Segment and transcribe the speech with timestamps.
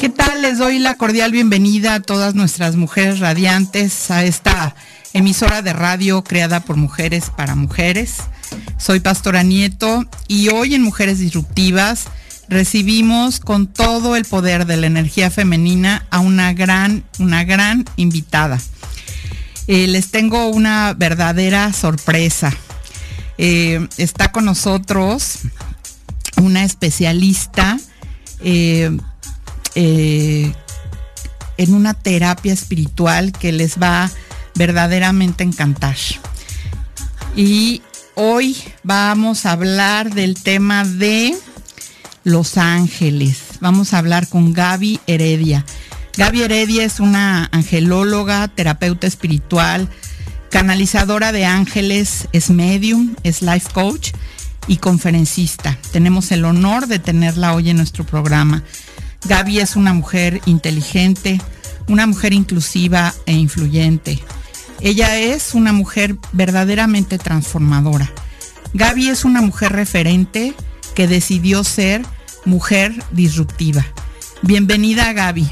[0.00, 0.42] ¿Qué tal?
[0.42, 4.76] Les doy la cordial bienvenida a todas nuestras mujeres radiantes a esta
[5.12, 8.18] emisora de radio creada por mujeres para mujeres.
[8.78, 12.04] Soy Pastora Nieto y hoy en Mujeres Disruptivas
[12.48, 18.60] recibimos con todo el poder de la energía femenina a una gran, una gran invitada.
[19.66, 22.56] Eh, les tengo una verdadera sorpresa.
[23.36, 25.40] Eh, está con nosotros
[26.36, 27.78] una especialista
[28.40, 28.96] eh,
[29.80, 30.52] eh,
[31.56, 34.10] en una terapia espiritual que les va
[34.56, 35.94] verdaderamente encantar.
[37.36, 37.80] Y
[38.16, 41.32] hoy vamos a hablar del tema de
[42.24, 43.38] los ángeles.
[43.60, 45.64] Vamos a hablar con Gaby Heredia.
[46.16, 49.88] Gaby Heredia es una angelóloga, terapeuta espiritual,
[50.50, 54.10] canalizadora de ángeles, es medium, es life coach
[54.66, 55.78] y conferencista.
[55.92, 58.64] Tenemos el honor de tenerla hoy en nuestro programa.
[59.26, 61.40] Gaby es una mujer inteligente,
[61.88, 64.18] una mujer inclusiva e influyente.
[64.80, 68.10] Ella es una mujer verdaderamente transformadora.
[68.74, 70.54] Gaby es una mujer referente
[70.94, 72.02] que decidió ser
[72.44, 73.84] mujer disruptiva.
[74.42, 75.50] Bienvenida Gaby.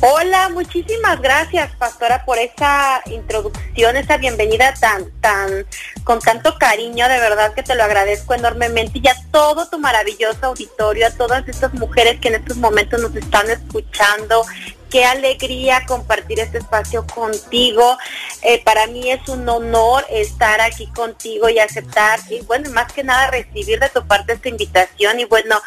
[0.00, 5.66] Hola, muchísimas gracias, pastora, por esa introducción, esa bienvenida tan, tan,
[6.04, 10.46] con tanto cariño, de verdad que te lo agradezco enormemente y a todo tu maravilloso
[10.46, 14.44] auditorio, a todas estas mujeres que en estos momentos nos están escuchando,
[14.90, 17.98] qué alegría compartir este espacio contigo.
[18.42, 23.04] Eh, para mí es un honor estar aquí contigo y aceptar, y bueno, más que
[23.04, 25.20] nada recibir de tu parte esta invitación.
[25.20, 25.60] Y bueno,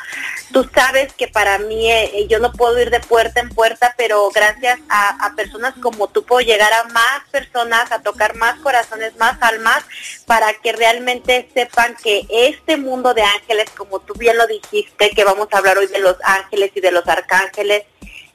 [0.51, 4.29] tú sabes que para mí eh, yo no puedo ir de puerta en puerta, pero
[4.31, 9.15] gracias a, a, personas como tú puedo llegar a más personas, a tocar más corazones,
[9.17, 9.83] más almas,
[10.25, 15.23] para que realmente sepan que este mundo de ángeles, como tú bien lo dijiste, que
[15.23, 17.83] vamos a hablar hoy de los ángeles y de los arcángeles,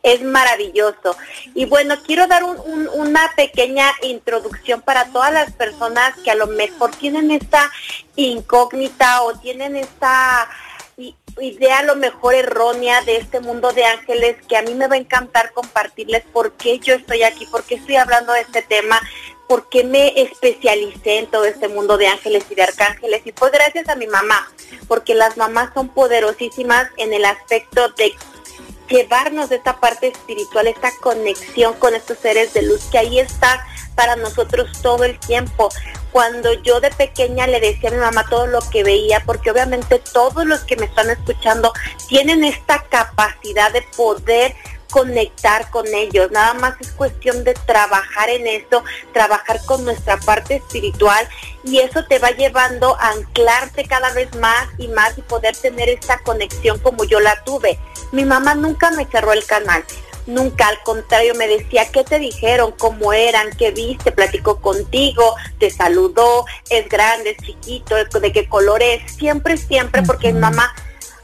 [0.06, 1.16] es maravilloso.
[1.54, 6.92] Y bueno, quiero dar una pequeña introducción para todas las personas que a lo mejor
[6.92, 7.72] tienen esta
[8.14, 10.48] incógnita o tienen esta
[11.40, 14.94] idea a lo mejor errónea de este mundo de ángeles que a mí me va
[14.94, 18.98] a encantar compartirles por qué yo estoy aquí, por qué estoy hablando de este tema,
[19.48, 23.22] por qué me especialicé en todo este mundo de ángeles y de arcángeles.
[23.24, 24.50] Y pues gracias a mi mamá,
[24.88, 28.14] porque las mamás son poderosísimas en el aspecto de
[28.88, 33.64] llevarnos de esta parte espiritual, esta conexión con estos seres de luz que ahí está
[33.94, 35.68] para nosotros todo el tiempo.
[36.12, 40.00] Cuando yo de pequeña le decía a mi mamá todo lo que veía, porque obviamente
[40.12, 41.72] todos los que me están escuchando
[42.08, 44.54] tienen esta capacidad de poder
[44.90, 48.82] conectar con ellos, nada más es cuestión de trabajar en eso,
[49.12, 51.28] trabajar con nuestra parte espiritual
[51.64, 55.88] y eso te va llevando a anclarte cada vez más y más y poder tener
[55.88, 57.78] esta conexión como yo la tuve.
[58.12, 59.84] Mi mamá nunca me cerró el canal,
[60.26, 65.70] nunca, al contrario, me decía qué te dijeron, cómo eran, qué viste, platicó contigo, te
[65.70, 70.72] saludó, es grande, es chiquito, de qué color es, siempre, siempre, porque mi mamá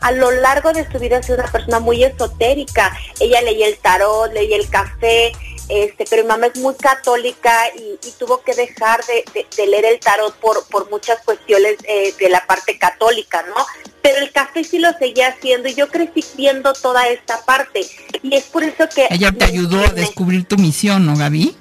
[0.02, 2.96] a lo largo de su vida ha sido una persona muy esotérica.
[3.20, 5.32] Ella leía el tarot, leía el café,
[5.68, 10.34] este, pero mi mamá es muy católica y, tuvo que dejar de, leer el tarot
[10.36, 13.54] por, por muchas cuestiones eh, de la parte católica, ¿no?
[14.02, 17.86] Pero el café sí lo seguía haciendo y yo crecí viendo toda esta parte.
[18.22, 19.06] Y es por eso que...
[19.10, 21.56] Ella te ayudó a descubrir tu misión, ¿no, Gaby?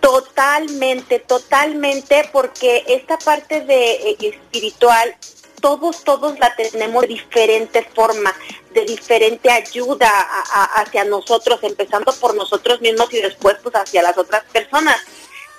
[0.00, 5.16] Totalmente, totalmente, porque esta parte de eh, espiritual
[5.60, 8.34] todos, todos la tenemos de diferente forma,
[8.72, 10.08] de diferente ayuda
[10.74, 14.96] hacia nosotros, empezando por nosotros mismos y después pues hacia las otras personas.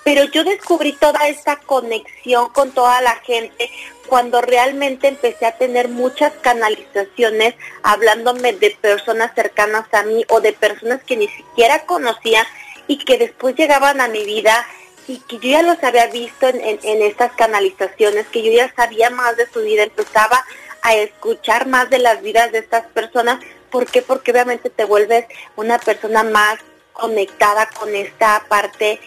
[0.02, 3.70] Pero yo descubrí toda esta conexión con toda la gente
[4.08, 10.52] cuando realmente empecé a tener muchas canalizaciones hablándome de personas cercanas a mí o de
[10.52, 12.46] personas que ni siquiera conocía
[12.86, 14.66] y que después llegaban a mi vida
[15.08, 19.36] y que yo ya los había visto en, estas canalizaciones, que yo ya sabía más
[19.36, 20.44] de su vida, empezaba
[20.82, 23.40] a escuchar más de las vidas de estas personas.
[23.70, 24.02] ¿Por qué?
[24.02, 25.26] Porque obviamente te vuelves
[25.56, 26.58] una persona más
[26.92, 29.00] conectada con esta parte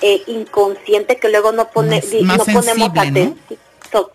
[0.00, 3.38] eh, inconsciente que luego no, pone, no ponemos atención.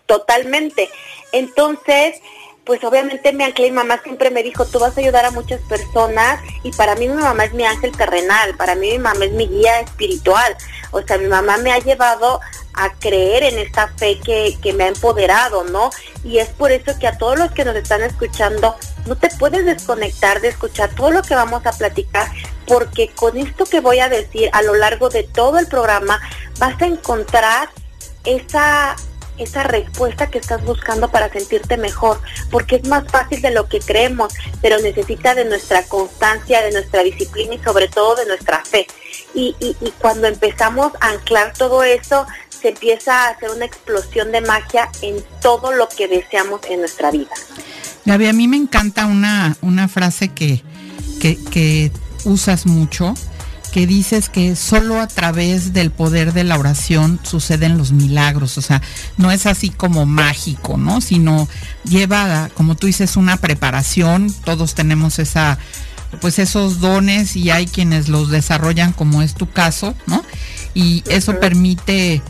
[0.06, 0.88] Totalmente.
[1.32, 2.20] Entonces,
[2.64, 5.60] pues obviamente mi ángel, mi mamá siempre me dijo, tú vas a ayudar a muchas
[5.62, 9.32] personas y para mí mi mamá es mi ángel terrenal, para mí mi mamá es
[9.32, 10.56] mi guía espiritual.
[10.90, 12.40] O sea, mi mamá me ha llevado
[12.72, 15.90] a creer en esta fe que, que me ha empoderado, ¿no?
[16.24, 18.76] Y es por eso que a todos los que nos están escuchando,
[19.06, 22.30] no te puedes desconectar de escuchar todo lo que vamos a platicar,
[22.66, 26.20] porque con esto que voy a decir a lo largo de todo el programa,
[26.58, 27.68] vas a encontrar
[28.24, 28.96] esa
[29.38, 32.20] esa respuesta que estás buscando para sentirte mejor,
[32.50, 34.32] porque es más fácil de lo que creemos,
[34.62, 38.86] pero necesita de nuestra constancia, de nuestra disciplina y sobre todo de nuestra fe.
[39.34, 39.54] Y,
[39.98, 45.16] cuando empezamos a anclar todo eso, se empieza a hacer una explosión de magia en
[45.42, 47.32] todo lo que deseamos en nuestra vida.
[48.04, 50.62] Gaby, a mí me encanta una, una frase que,
[51.20, 51.90] que
[52.24, 53.14] usas mucho,
[53.74, 58.62] que dices que solo a través del poder de la oración suceden los milagros, o
[58.62, 58.80] sea,
[59.16, 61.00] no es así como mágico, ¿no?
[61.00, 61.48] Sino
[61.82, 65.58] lleva, como tú dices, una preparación, todos tenemos esa
[66.20, 70.22] pues esos dones y hay quienes los desarrollan como es tu caso, ¿no?
[70.72, 72.22] Y eso permite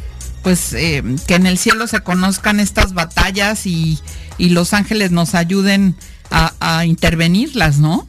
[0.43, 3.99] pues eh, que en el cielo se conozcan estas batallas y,
[4.39, 5.95] y los ángeles nos ayuden
[6.31, 8.09] a, a intervenirlas, ¿no?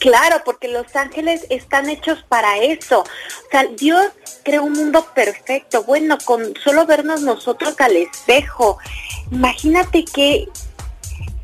[0.00, 3.00] Claro, porque los ángeles están hechos para eso.
[3.00, 4.06] O sea, Dios
[4.42, 5.84] creó un mundo perfecto.
[5.84, 8.78] Bueno, con solo vernos nosotros al espejo.
[9.30, 10.48] Imagínate qué,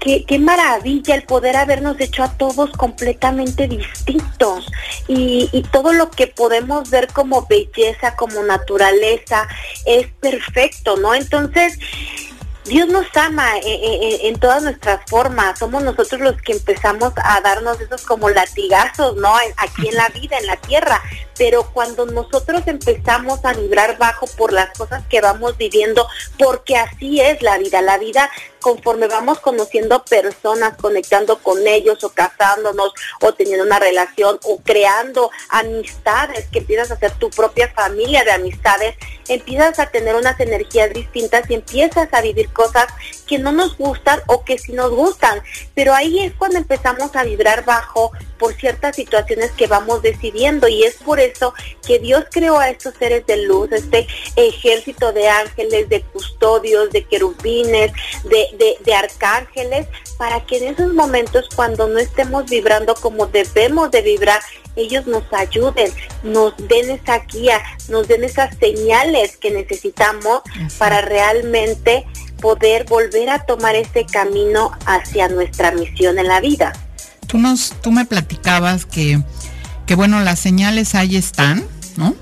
[0.00, 4.72] qué, qué maravilla el poder habernos hecho a todos completamente distintos.
[5.06, 9.46] Y, y todo lo que podemos ver como belleza, como naturaleza,
[9.84, 11.14] es perfecto, ¿no?
[11.14, 11.78] Entonces,
[12.66, 15.58] Dios nos ama eh, eh, eh, en, todas nuestras formas.
[15.58, 19.32] Somos nosotros los que empezamos a darnos esos como latigazos, ¿no?
[19.56, 21.00] Aquí en la vida, en la tierra.
[21.36, 26.06] Pero cuando nosotros empezamos a vibrar bajo por las cosas que vamos viviendo,
[26.38, 27.82] porque así es la vida.
[27.82, 28.30] La vida
[28.66, 35.30] conforme vamos conociendo personas, conectando con ellos o casándonos o teniendo una relación o creando
[35.50, 38.96] amistades, que empiezas a hacer tu propia familia de amistades,
[39.28, 42.86] empiezas a tener unas energías distintas y empiezas a vivir cosas
[43.28, 45.40] que no nos gustan o que sí nos gustan.
[45.76, 50.82] Pero ahí es cuando empezamos a vibrar bajo por ciertas situaciones que vamos decidiendo y
[50.82, 51.25] es por eso
[51.86, 54.06] que Dios creó a estos seres de luz, este
[54.36, 57.92] ejército de ángeles, de custodios, de querubines,
[58.24, 59.86] de, de, arcángeles,
[60.18, 64.40] para que en esos momentos cuando no estemos vibrando como debemos de vibrar,
[64.76, 65.90] ellos nos ayuden,
[66.22, 70.42] nos den esa guía, nos den esas señales que necesitamos
[70.78, 72.06] para realmente
[72.40, 76.72] poder volver a tomar ese camino hacia nuestra misión en la vida.
[77.26, 79.20] Tú nos, tú me platicabas que,
[79.86, 81.64] que bueno, las señales ahí están,
[81.96, 82.14] ¿no?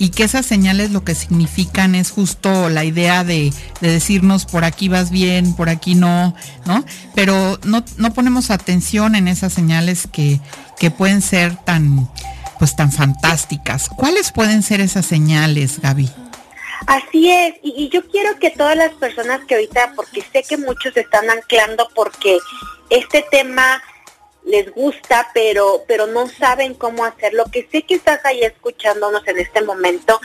[0.00, 3.52] y que esas señales lo que significan es justo la idea de,
[3.82, 6.34] decirnos por aquí vas bien, por aquí no,
[6.64, 6.86] ¿no?
[7.14, 10.40] Pero no, no ponemos atención en esas señales que,
[10.78, 12.08] que pueden ser tan,
[12.58, 13.90] pues tan fantásticas.
[13.90, 16.08] ¿Cuáles pueden ser esas señales, Gaby?
[16.86, 20.56] Así es, y, y, yo quiero que todas las personas que ahorita, porque sé que
[20.56, 22.38] muchos están anclando porque
[22.88, 23.82] este tema
[24.44, 29.38] les gusta, pero, pero no saben cómo hacerlo, que sé que estás ahí escuchándonos en
[29.38, 30.20] este momento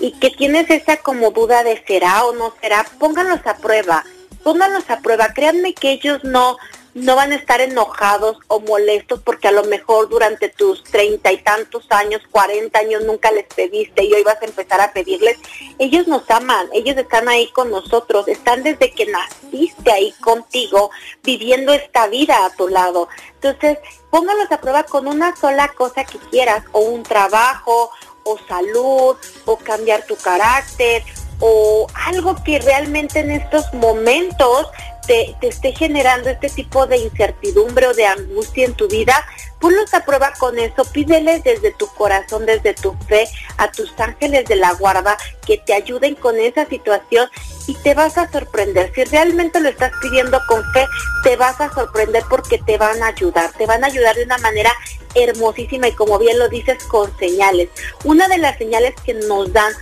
[0.00, 4.04] y que tienes esa como duda de será o no será, pónganlos a prueba,
[4.42, 6.56] pónganlos a prueba, créanme que ellos no,
[6.94, 11.38] no van a estar enojados o molestos porque a lo mejor durante tus treinta y
[11.38, 15.38] tantos años, cuarenta años nunca les pediste y hoy vas a empezar a pedirles.
[15.78, 20.90] Ellos nos aman, ellos están ahí con nosotros, están desde que naciste ahí contigo,
[21.22, 23.08] viviendo esta vida a tu lado.
[23.34, 23.78] Entonces,
[24.10, 27.90] póngalos a prueba con una sola cosa que quieras, o un trabajo,
[28.24, 29.16] o salud,
[29.46, 31.02] o cambiar tu carácter,
[31.40, 34.68] o algo que realmente en estos momentos
[35.06, 39.14] te, esté generando este tipo de incertidumbre o de angustia en tu vida,
[39.60, 43.28] ponlos a prueba con eso, pídeles desde tu corazón, desde tu fe,
[43.58, 45.16] a tus ángeles de la guarda
[45.46, 47.28] que te ayuden con esa situación
[47.66, 48.92] y te vas a sorprender.
[48.94, 50.86] Si realmente lo estás pidiendo con fe,
[51.22, 54.38] te vas a sorprender porque te van a ayudar, te van a ayudar de una
[54.38, 54.72] manera
[55.14, 57.68] hermosísima y como bien lo dices, con señales.
[58.04, 59.72] Una de las señales que nos dan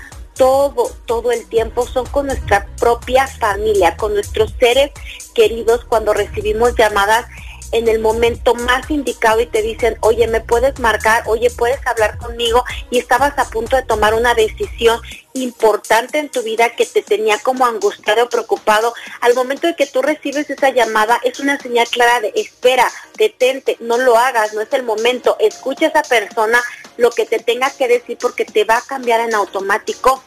[0.41, 4.91] todo, todo el tiempo son con nuestra propia familia, con nuestros seres
[5.35, 7.27] queridos cuando recibimos llamadas
[7.73, 12.17] en el momento más indicado y te dicen, oye, me puedes marcar, oye, puedes hablar
[12.17, 14.99] conmigo y estabas a punto de tomar una decisión
[15.35, 18.95] importante en tu vida que te tenía como angustiado o preocupado.
[19.21, 23.77] Al momento de que tú recibes esa llamada es una señal clara de espera, detente,
[23.81, 26.63] no lo hagas, no es el momento, escucha a esa persona
[26.97, 30.23] lo que te tenga que decir porque te va a cambiar en automático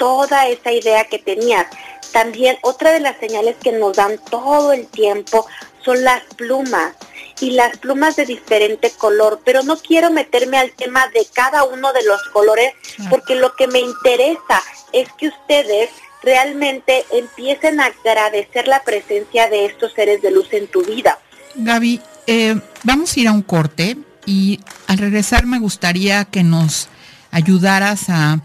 [0.00, 1.66] toda esa idea que tenías.
[2.10, 5.46] También otra de las señales que nos dan todo el tiempo
[5.84, 6.94] son las plumas
[7.38, 11.92] y las plumas de diferente color, pero no quiero meterme al tema de cada uno
[11.92, 12.72] de los colores
[13.10, 15.90] porque lo que me interesa es que ustedes
[16.22, 21.18] realmente empiecen a agradecer la presencia de estos seres de luz en tu vida.
[21.54, 26.88] Gaby, eh, vamos a ir a un corte y al regresar me gustaría que nos
[27.30, 28.40] ayudaras a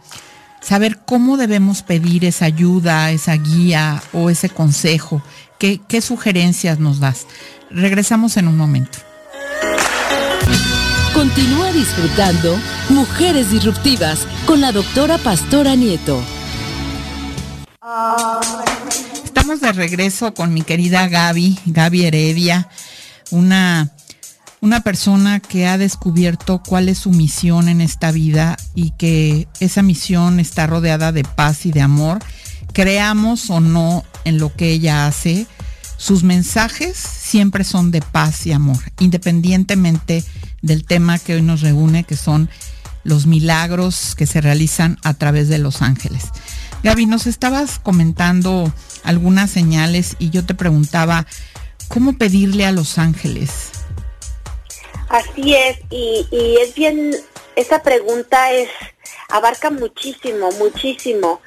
[0.66, 5.22] saber cómo debemos pedir esa ayuda, esa guía o ese consejo.
[5.60, 7.28] ¿Qué, qué sugerencias nos das?
[7.70, 8.98] Regresamos en un momento.
[11.14, 12.58] Continúa disfrutando
[12.90, 16.22] Mujeres Disruptivas con la doctora Pastora Nieto.
[19.24, 22.70] Estamos de regreso con mi querida Gaby, Gaby Heredia,
[23.30, 23.92] una,
[24.62, 29.82] una persona que ha descubierto cuál es su misión en esta vida y que esa
[29.82, 32.20] misión está rodeada de paz y de amor.
[32.74, 35.48] Creamos o no en lo que ella hace,
[35.98, 40.24] sus mensajes siempre son de paz y amor, independientemente
[40.62, 42.50] del tema que hoy nos reúne, que son
[43.04, 46.26] los milagros que se realizan a través de los ángeles.
[46.84, 48.72] Gaby, nos estabas comentando
[49.04, 51.26] algunas señales y yo te preguntaba,
[51.88, 53.50] ¿cómo pedirle a los ángeles?
[55.10, 57.12] Así es, y, es bien,
[57.56, 58.70] esa pregunta es,
[59.30, 61.42] abarca muchísimo, muchísimo.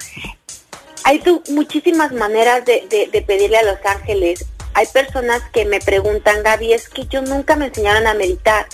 [1.04, 4.44] Hay muchísimas maneras de, pedirle a los ángeles.
[4.74, 8.66] Hay personas que me preguntan, Gaby, es que yo nunca me enseñaron a meditar.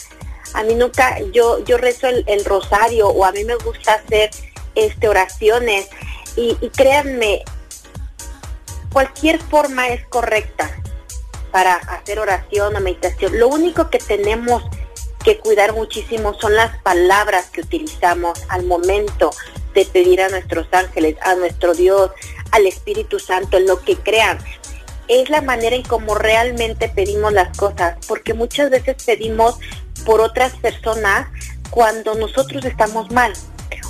[0.52, 4.30] A mí nunca, yo, yo rezo el, el rosario o a mí me gusta hacer
[4.74, 5.88] este, oraciones
[6.36, 7.44] y, créanme,
[8.92, 10.70] cualquier forma es correcta
[11.54, 13.38] para hacer oración o meditación.
[13.38, 14.64] Lo único que tenemos
[15.22, 19.30] que cuidar muchísimo son las palabras que utilizamos al momento
[19.72, 22.10] de pedir a nuestros ángeles, a nuestro Dios,
[22.50, 24.36] al Espíritu Santo, lo que crean.
[25.06, 29.56] Es la manera en cómo realmente pedimos las cosas, porque muchas veces pedimos
[30.04, 31.28] por otras personas
[31.70, 33.32] cuando nosotros estamos mal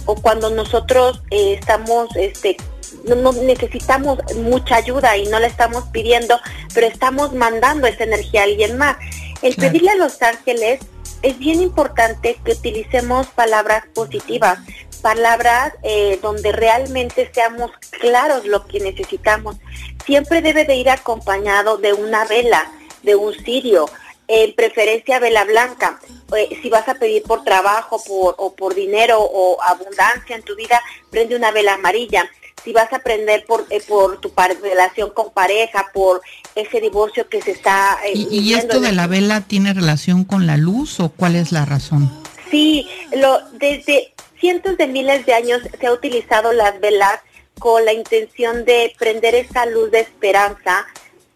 [0.05, 2.59] o cuando nosotros eh, estamos, este,
[3.05, 6.39] no, necesitamos mucha ayuda y no la estamos pidiendo,
[6.73, 8.97] pero estamos mandando esa energía a alguien más.
[9.43, 10.81] El pedirle a los ángeles
[11.23, 14.59] es bien importante que utilicemos palabras positivas,
[15.01, 17.71] palabras eh, donde realmente seamos
[18.01, 19.57] claros lo que necesitamos.
[20.05, 22.71] Siempre debe de ir acompañado de una vela,
[23.03, 23.87] de un cirio,
[24.29, 26.01] en preferencia vela blanca.
[26.37, 30.57] Eh, si vas a pedir por trabajo por, o por dinero o abundancia en tu
[30.57, 30.81] vida,
[31.11, 32.31] prende una vela amarilla.
[32.65, 36.23] Si vas a aprender por, eh, por tu relación con pareja, por
[36.55, 37.99] ese divorcio que se está...
[38.07, 41.65] Eh, ¿Y, esto de la vela tiene relación con la luz o cuál es la
[41.67, 42.11] razón?
[42.51, 47.21] Sí, lo, desde cientos de miles de años se ha utilizado las velas
[47.59, 50.87] con la intención de prender esa luz de esperanza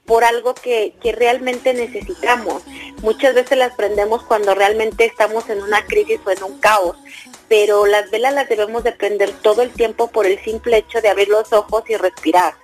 [0.04, 2.62] por algo que, que, realmente necesitamos.
[3.02, 6.96] Muchas veces las prendemos cuando realmente estamos en una crisis o en un caos,
[7.48, 11.08] pero las velas las debemos de prender todo el tiempo por el simple hecho de
[11.08, 12.54] abrir los ojos y respirar,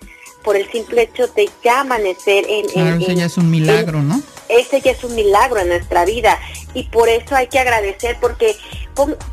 [0.42, 2.66] por el simple hecho de ya amanecer en...
[2.66, 4.22] Claro, ese ya es un milagro, ¿no?
[4.48, 6.38] Ese ya es un milagro en nuestra vida
[6.74, 8.56] y por eso hay que agradecer porque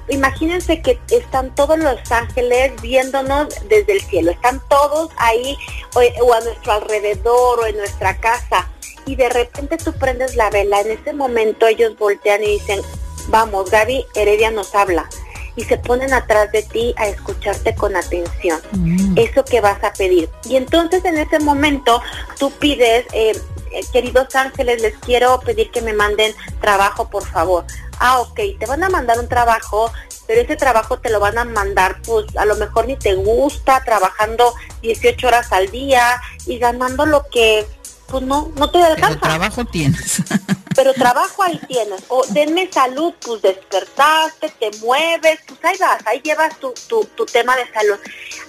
[0.07, 5.57] imagínense que están todos los ángeles viéndonos desde el cielo, están todos ahí
[5.93, 8.69] o, a nuestro alrededor o en nuestra casa
[9.05, 12.79] y de repente tú prendes la vela, en ese momento ellos voltean y dicen,
[13.27, 15.09] vamos, Gaby Heredia nos habla
[15.55, 18.59] y se ponen atrás de ti a escucharte con atención.
[18.71, 19.17] Mm.
[19.17, 20.29] Eso que vas a pedir.
[20.45, 22.01] Y entonces en ese momento
[22.39, 23.31] tú pides, eh,
[23.71, 27.65] eh, queridos ángeles, les quiero pedir que me manden trabajo, por favor
[28.01, 29.91] ah, ok, te van a mandar un trabajo,
[30.27, 33.83] pero ese trabajo te lo van a mandar, pues a lo mejor ni te gusta,
[33.85, 37.65] trabajando 18 horas al día y ganando lo que,
[38.07, 39.19] pues no, no te alcanza.
[39.19, 40.23] Pero trabajo tienes.
[40.75, 42.03] pero trabajo ahí tienes.
[42.07, 47.25] O denme salud, pues despertaste, te mueves, pues ahí vas, ahí llevas tu, tu, tu
[47.25, 47.97] tema de salud.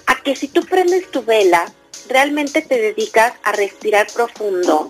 [0.07, 1.71] A que si tú prendes tu vela,
[2.07, 4.89] realmente te dedicas a respirar profundo,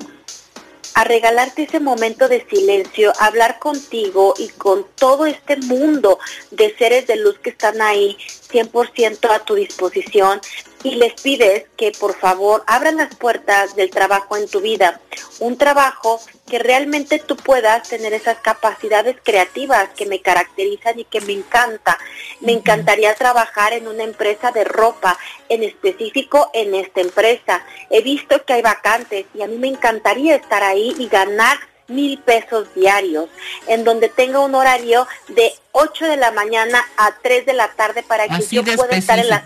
[0.95, 6.19] a regalarte ese momento de silencio, hablar contigo y con todo este mundo
[6.51, 8.17] de seres de luz que están ahí
[8.53, 10.39] 100% a tu disposición
[10.83, 14.99] y les pides que por favor abran las puertas del trabajo en tu vida,
[15.39, 21.21] un trabajo que realmente tú puedas tener esas capacidades creativas que me caracterizan y que
[21.21, 21.97] me encanta.
[22.41, 25.17] Me encantaría trabajar en una empresa de ropa,
[25.49, 27.65] en específico en esta empresa.
[27.89, 31.57] He visto que hay vacantes y a mí me encantaría estar ahí y ganar
[31.87, 33.29] mil pesos diarios,
[33.67, 38.03] en donde tenga un horario de 8 de la mañana a 3 de la tarde
[38.03, 39.43] para que yo pueda estar en la...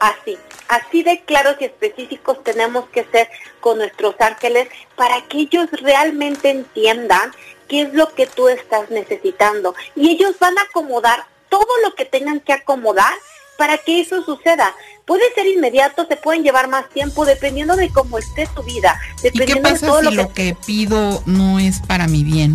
[0.00, 3.28] Así Así de claros y específicos tenemos que ser
[3.60, 7.32] con nuestros ángeles para que ellos realmente entiendan
[7.68, 9.74] qué es lo que tú estás necesitando.
[9.96, 13.12] Y ellos van a acomodar todo lo que tengan que acomodar
[13.58, 14.72] para que eso suceda.
[15.04, 18.98] Puede ser inmediato, se pueden llevar más tiempo, dependiendo de cómo esté tu vida.
[19.20, 20.56] Dependiendo ¿Y qué pasa si lo que...
[20.64, 22.54] pido no es para mi bien?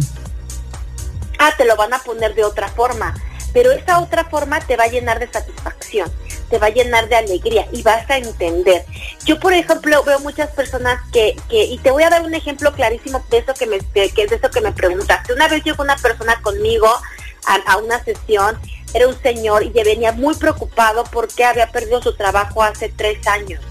[1.40, 3.14] Ah, te lo van a poner de otra forma,
[3.52, 6.10] pero esa otra forma te va a llenar de satisfacción,
[6.50, 8.86] te va a llenar de alegría y vas a entender.
[9.26, 12.72] Yo, por ejemplo, veo muchas personas que, que y te voy a dar un ejemplo
[12.72, 15.34] clarísimo de eso que me, que es de eso que me preguntaste.
[15.34, 16.88] Una vez llegó una persona conmigo
[17.46, 18.58] a, a una sesión
[18.94, 23.62] era un señor y venía muy preocupado porque había perdido su trabajo hace tres años.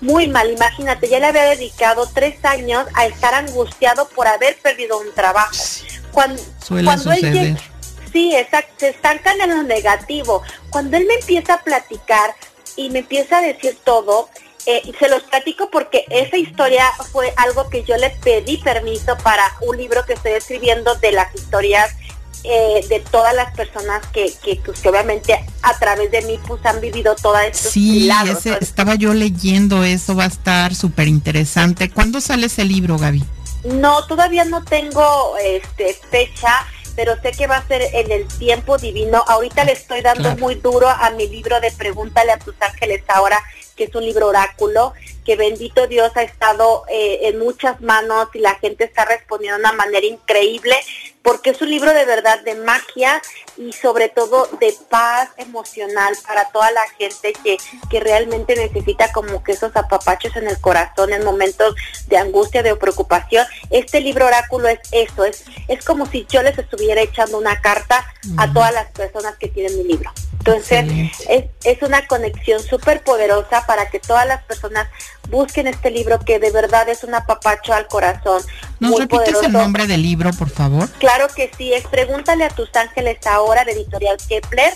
[0.00, 4.98] Muy mal, imagínate, ya le había dedicado tres años a estar angustiado por haber perdido
[4.98, 5.54] un trabajo.
[6.10, 7.56] Cuando, cuando él
[8.12, 10.42] sí, exacto, se estancan en lo negativo.
[10.70, 12.34] Cuando él me empieza a platicar
[12.76, 14.28] y me empieza a decir todo,
[14.66, 19.44] eh, se los platico porque esa historia fue algo que yo le pedí permiso para
[19.62, 21.96] un libro que estoy escribiendo de las historias
[22.44, 26.64] eh, de todas las personas que, que, pues, que obviamente a través de mí pues
[26.66, 27.70] han vivido toda esto.
[27.70, 28.10] Sí,
[28.60, 31.90] estaba yo leyendo eso, va a estar súper interesante.
[31.90, 33.22] ¿Cuándo sale ese libro, Gaby?
[33.64, 38.76] No, todavía no tengo este fecha, pero sé que va a ser en el tiempo
[38.76, 39.22] divino.
[39.28, 43.40] Ahorita le estoy dando muy duro a mi libro de Pregúntale a tus ángeles ahora,
[43.76, 44.94] que es un libro oráculo,
[45.24, 49.64] que bendito Dios ha estado eh, en muchas manos y la gente está respondiendo de
[49.64, 50.76] una manera increíble
[51.22, 53.20] porque es un libro de verdad de magia
[53.56, 57.56] y sobre todo de paz emocional para toda la gente que,
[57.90, 61.74] que realmente necesita como que esos apapachos en el corazón en momentos
[62.08, 63.46] de angustia, de preocupación.
[63.70, 68.04] Este libro oráculo es eso, es, es como si yo les estuviera echando una carta
[68.36, 70.10] a todas las personas que tienen mi libro.
[70.38, 70.84] Entonces,
[71.28, 74.88] es, es una conexión súper poderosa para que todas las personas
[75.30, 78.42] busquen este libro que de verdad es un apapacho al corazón.
[78.80, 80.88] ¿Nos repites el nombre del libro, por favor?
[80.98, 84.74] Claro que sí, es Pregúntale a tus ángeles ahora de Editorial Kepler.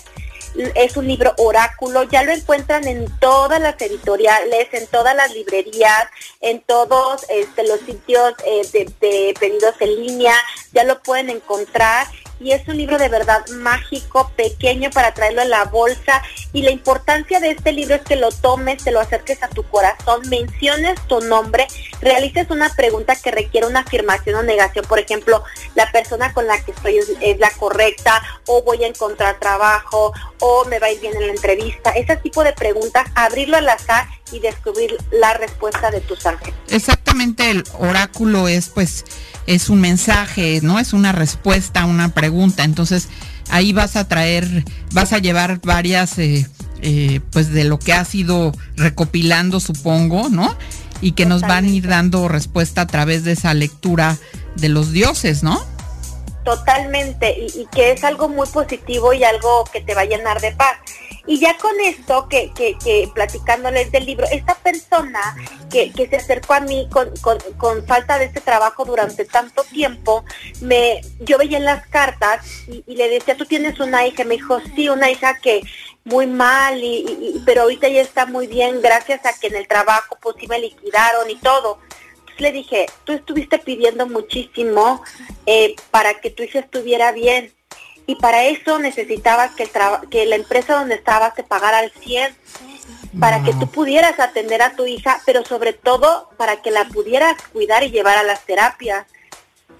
[0.73, 6.05] Es un libro oráculo, ya lo encuentran en todas las editoriales, en todas las librerías,
[6.41, 10.33] en todos este, los sitios eh, de pedidos en línea,
[10.73, 12.07] ya lo pueden encontrar
[12.39, 16.21] y es un libro de verdad mágico, pequeño para traerlo en la bolsa.
[16.53, 19.63] Y la importancia de este libro es que lo tomes, te lo acerques a tu
[19.63, 21.67] corazón, menciones tu nombre,
[22.01, 25.43] realices una pregunta que requiere una afirmación o negación, por ejemplo,
[25.75, 30.65] la persona con la que estoy es, la correcta o voy a encontrar trabajo o
[30.65, 34.07] me va a ir bien en la entrevista, ese tipo de preguntas, abrirlo al azar
[34.31, 36.55] y descubrir la respuesta de tus ángeles.
[36.69, 39.05] Exactamente, el oráculo es pues
[39.47, 40.77] es un mensaje, ¿no?
[40.77, 42.63] Es una respuesta a una pregunta.
[42.65, 43.07] Entonces,
[43.49, 46.45] ahí vas a traer, vas a llevar varias, eh,
[46.81, 50.55] eh, pues de lo que has ido recopilando, supongo, ¿no?
[51.01, 54.17] Y que nos van a ir dando respuesta a través de esa lectura
[54.55, 55.63] de los dioses, ¿no?
[56.43, 60.41] Totalmente, y, y que es algo muy positivo y algo que te va a llenar
[60.41, 60.77] de paz.
[61.27, 65.35] Y ya con esto, que, que, que platicándoles del libro, esta persona
[65.69, 67.11] que, se acercó a mí con,
[67.57, 70.23] con, falta de este trabajo durante tanto tiempo,
[70.61, 74.59] me, yo veía en las cartas y, le decía, tú tienes una hija, me dijo,
[74.75, 75.61] sí, una hija que
[76.05, 80.17] muy mal, y, pero ahorita ya está muy bien gracias a que en el trabajo
[80.21, 81.79] pues sí me liquidaron y todo
[82.37, 85.03] le dije, tú estuviste pidiendo muchísimo
[85.45, 87.51] eh, para que tu hija estuviera bien
[88.07, 89.69] y para eso necesitabas que,
[90.09, 92.33] que la empresa donde estabas te pagara al 100
[93.19, 97.35] para que tú pudieras atender a tu hija, pero sobre todo para que la pudieras
[97.51, 99.05] cuidar y llevar a las terapias.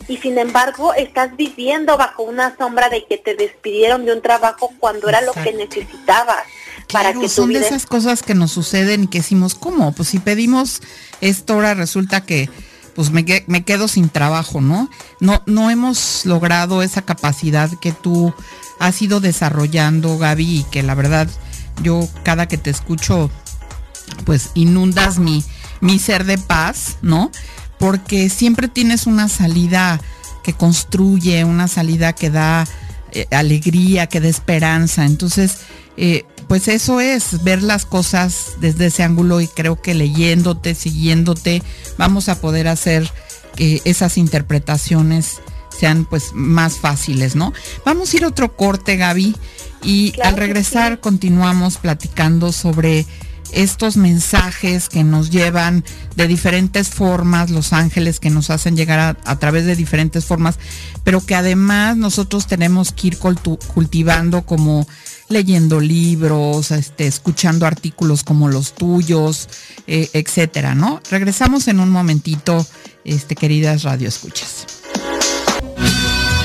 [0.10, 4.72] Y sin embargo, estás viviendo bajo una sombra de que te despidieron de un trabajo
[4.80, 6.44] cuando era lo que necesitabas.
[6.92, 9.94] para que son de esas cosas que nos suceden y que decimos, ¿cómo?
[9.94, 10.82] Pues si pedimos
[11.22, 12.50] esto, ahora resulta que
[12.98, 14.90] pues me, me, quedo sin trabajo, ¿no?
[15.20, 15.44] ¿no?
[15.46, 18.34] No hemos logrado esa capacidad que tú
[18.80, 21.28] has ido desarrollando, Gaby, y que la verdad
[21.84, 23.30] yo cada que te escucho,
[24.26, 25.44] pues inundas mi,
[25.80, 27.30] mi ser de paz, ¿no?
[27.78, 30.02] Porque siempre tienes una salida
[30.44, 32.68] que construye, una salida que da
[33.12, 35.06] eh, alegría, que da esperanza.
[35.06, 35.60] Entonces,
[35.98, 41.62] eh, pues eso es ver las cosas desde ese ángulo y creo que leyéndote, siguiéndote,
[41.98, 43.12] vamos a poder hacer
[43.56, 45.42] que esas interpretaciones
[45.78, 47.54] sean pues más fáciles, ¿no?
[47.86, 49.36] Vamos a ir a otro corte, Gaby,
[49.84, 53.06] y al regresar continuamos platicando sobre
[53.52, 55.84] estos mensajes que nos llevan
[56.16, 60.60] de diferentes formas, los ángeles que nos hacen llegar a, a través de diferentes formas,
[61.04, 64.88] pero que además nosotros tenemos que ir cultivando como
[65.30, 69.50] leyendo libros, este, escuchando artículos como los tuyos,
[69.88, 71.02] eh, etcétera, ¿no?
[71.10, 72.66] Regresamos en un momentito,
[73.04, 74.66] este, queridas radioescuchas.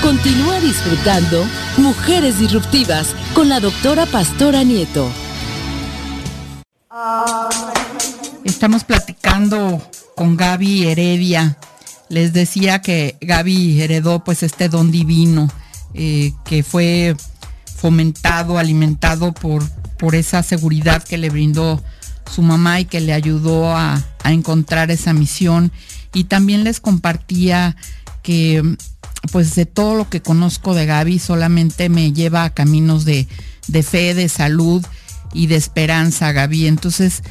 [0.02, 5.08] Continúa disfrutando Mujeres Disruptivas con la doctora Pastora Nieto.
[8.44, 9.80] Estamos platicando
[10.16, 11.56] con Gaby Heredia.
[12.08, 15.48] Les decía que Gaby heredó pues este don divino
[15.94, 17.16] eh, que fue
[17.82, 19.68] fomentado, alimentado por,
[19.98, 21.82] por esa seguridad que le brindó
[22.32, 25.72] su mamá y que le ayudó a, encontrar esa misión.
[26.14, 27.74] Y también les compartía
[28.22, 28.76] que
[29.32, 33.26] pues de todo lo que conozco de Gaby solamente me lleva a caminos de,
[33.66, 34.86] de fe, de salud
[35.32, 36.68] y de esperanza, Gaby.
[36.68, 37.24] Entonces,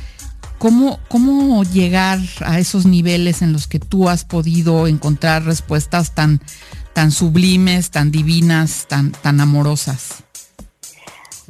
[0.58, 6.42] ¿cómo, ¿cómo llegar a esos niveles en los que tú has podido encontrar respuestas tan,
[6.94, 10.26] tan sublimes, tan divinas, tan, tan amorosas?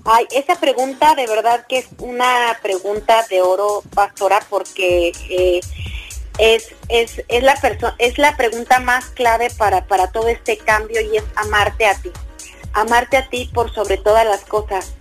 [0.04, 5.60] Ay, esa pregunta de verdad que es una pregunta de oro, pastora, porque eh,
[6.40, 7.56] es, es, es, la
[8.00, 12.12] es la pregunta más clave para, para todo este cambio y es amarte a ti.
[12.74, 14.94] Amarte a ti por sobre todas las cosas.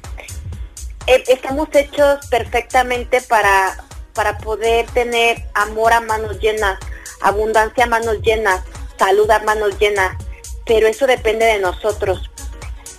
[1.06, 3.82] Eh, estamos hechos perfectamente para,
[4.12, 6.78] para poder tener amor a manos llenas,
[7.22, 8.62] abundancia a manos llenas,
[8.98, 10.14] salud a manos llenas,
[10.66, 12.30] pero eso depende de nosotros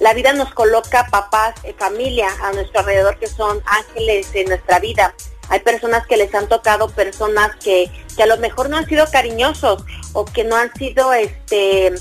[0.01, 4.79] la vida nos coloca papás, eh, familia a nuestro alrededor que son ángeles en nuestra
[4.79, 5.13] vida.
[5.49, 9.83] Hay personas que les han tocado personas que, a lo mejor no han sido cariñosos
[10.13, 11.93] o que no han sido este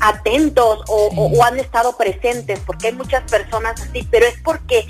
[0.00, 4.84] atentos o, o, han estado presentes, porque hay muchas personas así, pero es porque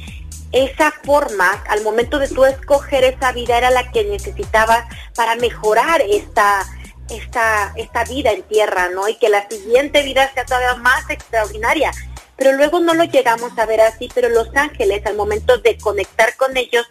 [0.50, 6.00] esa forma, al momento de tú escoger esa vida, era la que necesitabas para mejorar
[6.00, 6.66] esta,
[7.10, 9.08] esta, esta vida en tierra, ¿no?
[9.08, 11.92] Y que la siguiente vida sea todavía más extraordinaria
[12.36, 16.36] pero luego no lo llegamos a ver así, pero los ángeles al momento de conectar
[16.36, 16.86] con ellos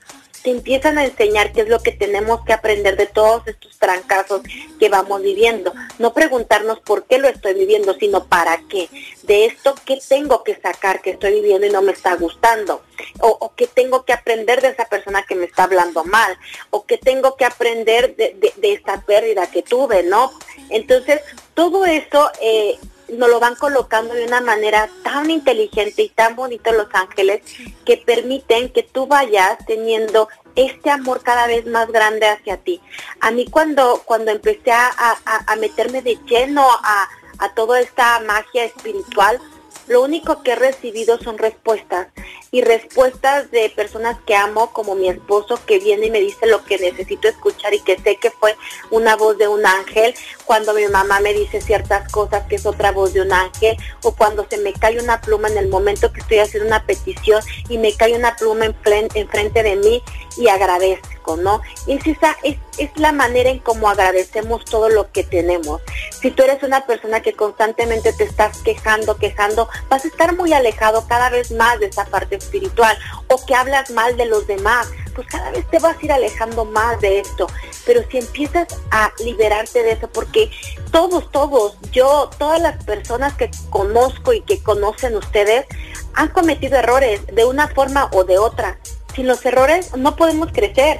[0.46, 4.42] te empiezan a enseñar qué es lo que tenemos que aprender de todos estos trancazos
[4.80, 5.74] que vamos viviendo.
[5.98, 8.88] No preguntarnos por qué lo estoy viviendo, sino para qué.
[9.24, 12.84] De esto, ¿qué tengo que sacar que estoy viviendo y no me está gustando?
[13.22, 16.38] O, qué tengo que aprender de esa persona que me está hablando mal.
[16.70, 20.32] O qué tengo que aprender de, de, esta pérdida que tuve, ¿no?
[20.70, 21.22] Entonces,
[21.56, 22.30] todo eso...
[22.40, 22.78] Eh,
[23.10, 27.42] nos lo van colocando de una manera tan inteligente y tan bonito Los Ángeles
[27.86, 32.82] que permiten que tú vayas teniendo este amor cada vez más grande hacia ti.
[33.20, 34.90] A mí cuando, cuando empecé a,
[35.26, 39.40] a meterme de lleno a, a toda esta magia espiritual,
[39.88, 42.08] lo único que he recibido son respuestas
[42.56, 46.64] y respuestas de personas que amo, como mi esposo, que viene y me dice lo
[46.64, 48.56] que necesito escuchar y que sé que fue
[48.92, 50.16] una voz de un ángel,
[50.46, 54.16] cuando mi mamá me dice ciertas cosas que es otra voz de un ángel, o
[54.16, 57.78] cuando se me cae una pluma en el momento que estoy haciendo una petición y
[57.78, 60.02] me cae una pluma enfrente de mí
[60.38, 61.62] y agradezco, ¿no?
[61.88, 65.82] Es esa, es, es la manera en cómo agradecemos todo lo que tenemos.
[66.22, 70.54] Si tú eres una persona que constantemente te estás quejando, quejando, vas a estar muy
[70.54, 74.88] alejado cada vez más de esa parte espiritual o que hablas mal de los demás,
[75.14, 77.48] pues cada vez te vas a ir alejando más de esto.
[77.86, 80.52] Pero si empiezas a liberarte de eso, porque
[80.92, 85.66] todos, todos, yo, todas las personas que conozco y que conocen ustedes,
[86.14, 88.80] han cometido errores de una forma o de otra.
[89.14, 91.00] Sin los errores no podemos crecer.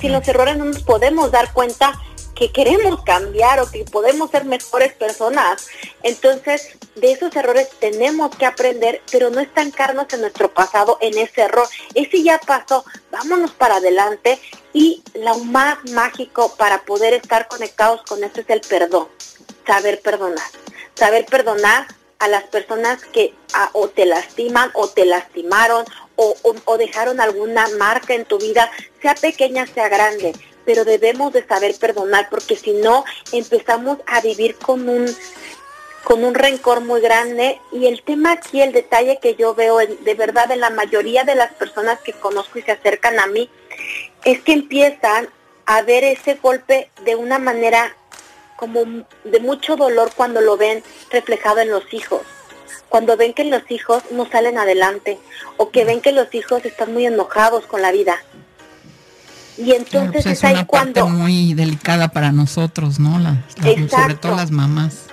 [0.00, 1.98] Sin los errores no nos podemos dar cuenta
[2.34, 5.66] que queremos cambiar o que podemos ser mejores personas.
[6.02, 11.42] Entonces, de esos errores tenemos que aprender, pero no estancarnos en nuestro pasado, en ese
[11.42, 11.66] error.
[11.94, 14.38] Ese ya pasó, vámonos para adelante
[14.72, 19.08] y lo más mágico para poder estar conectados con esto es el perdón,
[19.66, 20.50] saber perdonar,
[20.94, 21.86] saber perdonar
[22.18, 23.34] a las personas que
[23.72, 25.84] o te lastiman o te lastimaron
[26.16, 28.70] o, o dejaron alguna marca en tu vida,
[29.02, 30.32] sea pequeña, sea grande
[30.64, 35.14] pero debemos de saber perdonar porque si no empezamos a vivir con un
[36.04, 37.58] con un rencor muy grande.
[37.72, 41.34] Y el tema aquí, el detalle que yo veo de verdad en la mayoría de
[41.34, 43.50] las personas que conozco y se acercan a mí,
[44.24, 45.28] es que empiezan
[45.66, 47.96] a ver ese golpe de una manera
[48.56, 48.84] como
[49.24, 52.22] de mucho dolor cuando lo ven reflejado en los hijos,
[52.88, 55.18] cuando ven que los hijos no salen adelante
[55.56, 58.22] o que ven que los hijos están muy enojados con la vida
[59.56, 61.08] y entonces pues es, ahí cuando...
[61.08, 63.18] muy delicada para nosotros, ¿no?
[63.88, 65.06] sobre todo las mamás.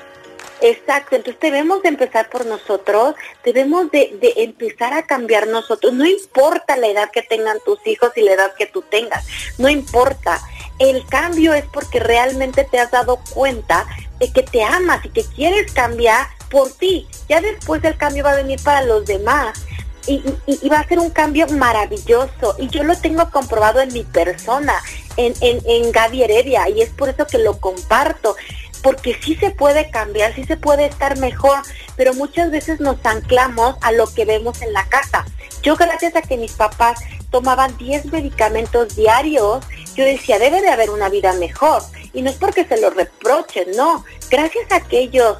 [0.63, 6.05] Exacto, entonces debemos de empezar por nosotros, debemos de, de, empezar a cambiar nosotros, no
[6.05, 9.25] importa la edad que tengan tus hijos y la edad que tú tengas,
[9.57, 10.39] no importa,
[10.77, 13.87] el cambio es porque realmente te has dado cuenta
[14.19, 18.33] de que te amas y que quieres cambiar por ti, ya después el cambio va
[18.33, 19.65] a venir para los demás,
[20.07, 22.55] y, y, va a ser un cambio maravilloso.
[22.57, 24.73] Y yo lo tengo comprobado en mi persona,
[25.17, 28.35] en, en, en Gaby Heredia, y es por eso que lo comparto
[28.81, 31.59] porque sí se puede cambiar, sí se puede estar mejor,
[31.95, 35.25] pero muchas veces nos anclamos a lo que vemos en la casa.
[35.61, 39.63] Yo gracias a que mis papás tomaban 10 medicamentos diarios,
[39.95, 41.83] yo decía, debe de haber una vida mejor.
[42.13, 44.03] Y no es porque se lo reprochen, no.
[44.29, 45.37] Gracias a que ellos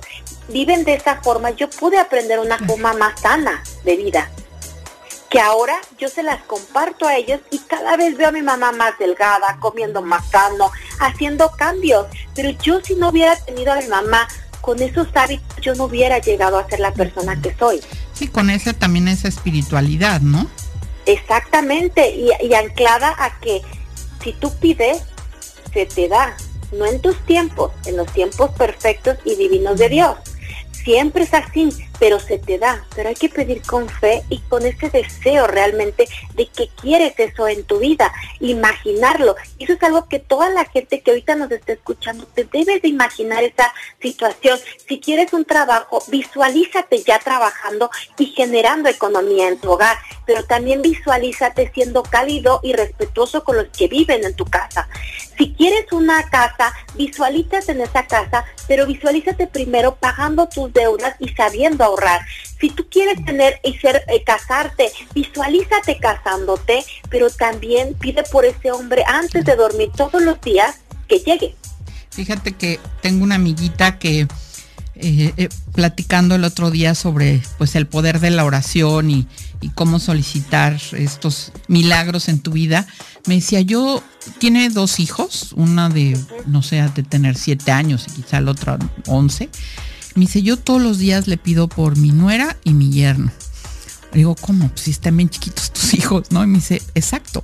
[0.47, 4.30] viven de esa forma, yo pude aprender una forma más sana de vida
[5.32, 8.74] que ahora yo se las comparto a ellos y cada vez veo a mi mamá
[8.74, 12.06] más delgada, comiendo más sano, haciendo cambios.
[12.36, 14.28] Pero yo si no hubiera tenido a mi mamá
[14.60, 17.82] con esos hábitos, yo no hubiera llegado a ser la persona que soy.
[18.12, 20.48] Sí, con esa también esa espiritualidad, ¿no?
[21.06, 23.62] Exactamente, y, y anclada a que
[24.22, 25.02] si tú pides,
[25.74, 26.36] se te da,
[26.74, 30.17] no en tus tiempos, en los tiempos perfectos y divinos de Dios.
[30.84, 31.70] Siempre es así,
[32.02, 32.84] pero se te da.
[32.96, 37.48] Pero hay que pedir con fe y con ese deseo realmente de que quieres eso
[37.48, 39.36] en tu vida, imaginarlo.
[39.60, 42.82] Y eso es algo que toda la gente que ahorita nos está escuchando, te debes
[42.82, 44.58] de imaginar esa situación.
[44.88, 50.82] Si quieres un trabajo, visualízate ya trabajando y generando economía en tu hogar, pero también
[50.82, 54.90] visualízate siendo cálido y respetuoso con los que viven en tu casa.
[55.38, 61.30] Si quieres una casa, visualízate en esa casa, pero visualízate primero pagando tus deudas y
[61.30, 61.90] sabiendo
[62.60, 68.71] Si tú quieres tener y ser eh, casarte, visualízate casándote, pero también pide por ese
[68.71, 70.77] hombre antes de dormir todos los días
[71.08, 71.56] que llegue.
[72.12, 74.27] Fíjate que tengo una amiguita que
[74.95, 79.27] eh, eh, platicando el otro día sobre pues el poder de la oración y,
[79.60, 82.86] y, cómo solicitar estos milagros en tu vida,
[83.25, 84.04] me decía, yo
[84.38, 88.77] tiene dos hijos, una de, no sé, de tener siete años y quizá la otra
[89.08, 89.49] once.
[90.15, 93.32] Me dice, yo todos los días le pido por mi nuera y mi yerno.
[94.12, 94.67] Le digo, ¿cómo?
[94.69, 96.43] Pues si están bien chiquitos tus hijos, ¿no?
[96.43, 97.43] Y me dice, exacto.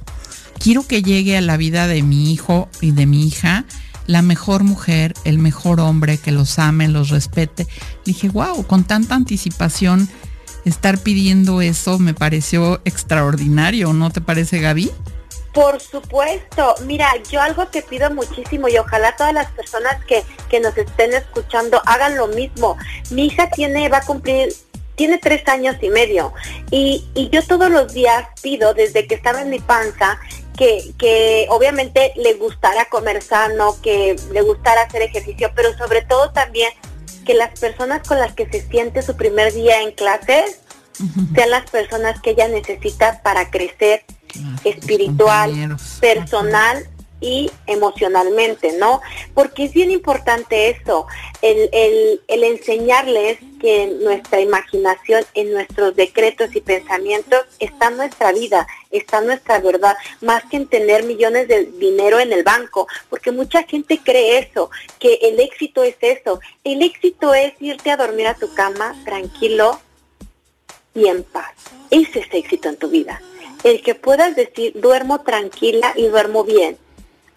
[0.60, 3.66] Quiero que llegue a la vida de mi hijo y de mi hija
[4.08, 7.64] la mejor mujer, el mejor hombre que los ame, los respete.
[8.06, 10.10] Le dije, wow, con tanta anticipación,
[10.66, 14.90] estar pidiendo eso me pareció extraordinario, ¿no te parece, Gaby?
[15.58, 20.60] Por supuesto, mira, yo algo que pido muchísimo y ojalá todas las personas que, que
[20.60, 22.78] nos estén escuchando hagan lo mismo.
[23.10, 24.54] Mi hija tiene, va a cumplir
[24.94, 26.32] tiene tres años y medio.
[26.70, 30.20] Y, y, yo todos los días pido desde que estaba en mi panza
[30.56, 36.32] que, que obviamente le gustara comer sano, que le gustara hacer ejercicio, pero sobre todo
[36.34, 36.72] también
[37.26, 40.60] que las personas con las que se siente su primer día en clases
[41.34, 44.04] sean las personas que ella necesita para crecer
[44.64, 46.88] espiritual, personal
[47.20, 49.02] y emocionalmente, ¿no?
[49.34, 51.08] Porque es bien importante eso,
[51.42, 58.32] el, el, el, enseñarles que en nuestra imaginación, en nuestros decretos y pensamientos está nuestra
[58.32, 63.32] vida, está nuestra verdad, más que en tener millones de dinero en el banco, porque
[63.32, 66.40] mucha gente cree eso, que el éxito es eso.
[66.64, 69.80] El éxito es irte a dormir a tu cama tranquilo
[70.94, 71.54] y en paz.
[71.90, 73.22] Ese es éxito en tu vida
[73.70, 76.78] el que puedas decir duermo tranquila y duermo bien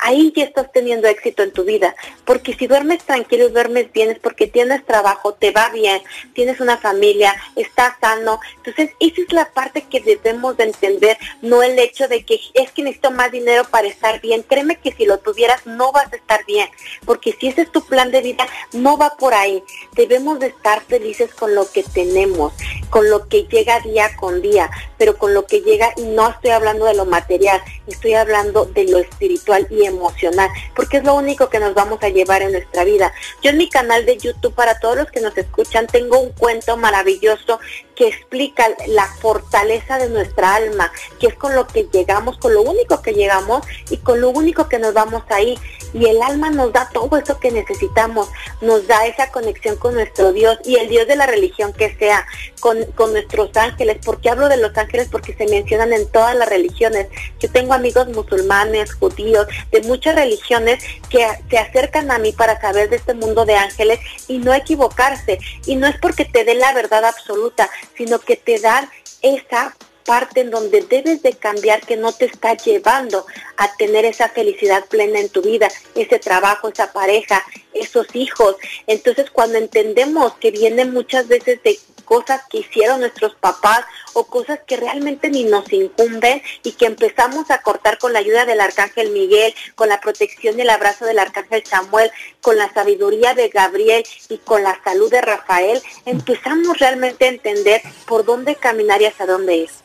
[0.01, 1.95] ahí ya estás teniendo éxito en tu vida.
[2.25, 6.03] Porque si duermes tranquilo y duermes bien es porque tienes trabajo, te va bien,
[6.35, 8.41] tienes una familia, estás sano.
[8.57, 12.71] Entonces, esa es la parte que debemos de entender, no el hecho de que es
[12.73, 14.43] que necesito más dinero para estar bien.
[14.43, 16.69] Créeme que si lo tuvieras no vas a estar bien,
[17.05, 19.63] porque si ese es tu plan de vida, no va por ahí.
[19.93, 22.53] Debemos de estar felices con lo que tenemos,
[22.89, 26.51] con lo que llega día con día, pero con lo que llega, y no estoy
[26.51, 31.49] hablando de lo material, estoy hablando de lo espiritual y emocional, porque es lo único
[31.49, 33.11] que nos vamos a llevar en nuestra vida.
[33.43, 36.77] Yo en mi canal de YouTube, para todos los que nos escuchan, tengo un cuento
[36.77, 37.61] maravilloso
[37.97, 42.61] que explica la fortaleza de nuestra alma, que es con lo que llegamos, con lo
[42.61, 45.59] único que llegamos y con lo único que nos vamos ahí.
[45.93, 48.29] Y el alma nos da todo eso que necesitamos,
[48.61, 52.27] nos da esa conexión con nuestro Dios y el Dios de la religión que sea,
[52.61, 53.99] con, con nuestros ángeles.
[54.05, 55.09] porque hablo de los ángeles?
[55.11, 57.09] Porque se mencionan en todas las religiones.
[57.39, 62.91] Yo tengo amigos musulmanes, judíos, de muchas religiones que se acercan a mí para saber
[62.91, 65.39] de este mundo de ángeles y no equivocarse.
[65.67, 68.89] Y no es porque te dé la verdad absoluta, sino que te dan
[69.23, 74.29] esa parte en donde debes de cambiar que no te está llevando a tener esa
[74.29, 78.57] felicidad plena en tu vida, ese trabajo, esa pareja, esos hijos.
[78.87, 81.79] Entonces cuando entendemos que vienen muchas veces de
[82.11, 83.85] cosas que hicieron nuestros papás
[84.15, 88.45] o cosas que realmente ni nos incumben y que empezamos a cortar con la ayuda
[88.47, 92.11] del arcángel Miguel, con la protección y el abrazo del arcángel Samuel,
[92.41, 97.81] con la sabiduría de Gabriel y con la salud de Rafael, empezamos realmente a entender
[98.09, 99.80] por dónde caminar y hacia dónde es.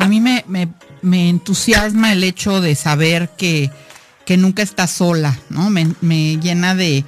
[0.00, 0.44] A mí me,
[1.02, 3.70] me, entusiasma el hecho de saber que,
[4.26, 5.70] que nunca estás sola, ¿no?
[5.70, 7.04] me llena de,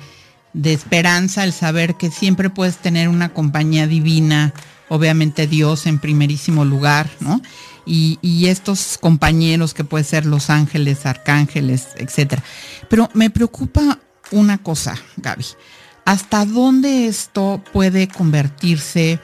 [0.53, 4.53] de esperanza el saber que siempre puedes tener una compañía divina,
[4.89, 7.41] obviamente Dios en primerísimo lugar, ¿no?
[7.85, 12.43] Y, estos compañeros que pueden ser los ángeles, arcángeles, etcétera.
[12.89, 13.99] Pero me preocupa
[14.31, 15.45] una cosa, Gaby.
[16.05, 19.19] ¿Hasta dónde esto puede convertirse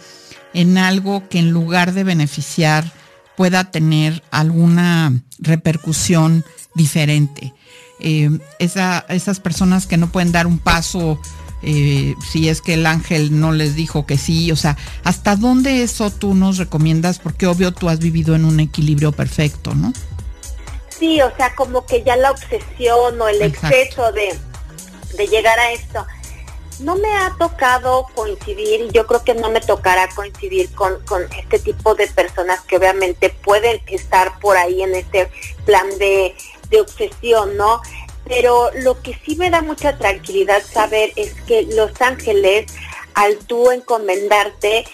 [0.55, 2.91] en algo que en lugar de beneficiar
[3.38, 7.55] pueda tener alguna repercusión diferente?
[8.01, 11.20] Eh, esas personas que no pueden dar un paso
[11.62, 15.85] eh, si es que el ángel no les dijo que sí, o sea, ¿hasta dónde
[15.85, 17.20] eso tú nos recomiendas?
[17.20, 19.92] Porque obvio tú has vivido en un equilibrio perfecto, ¿no?
[20.88, 24.37] Sí, o sea, como que ya la obsesión o el exceso de,
[25.16, 26.05] de llegar a esto.
[26.81, 31.23] No me ha tocado coincidir y yo creo que no me tocará coincidir con, con
[31.33, 35.31] este tipo de personas que obviamente pueden estar por ahí en este
[35.64, 36.35] plan de
[36.71, 37.81] de obsesión, ¿no?
[38.25, 42.71] Pero lo que sí me da mucha tranquilidad saber es que los ángeles,
[43.14, 44.85] al tú encomendarte,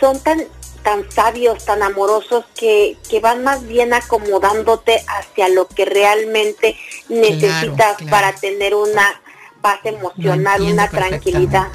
[0.00, 0.44] son tan
[0.82, 6.76] tan sabios, tan amorosos, que, que van más bien acomodándote hacia lo que realmente
[7.08, 9.18] necesitas para tener una
[9.64, 11.68] paz emocional, una tranquilidad.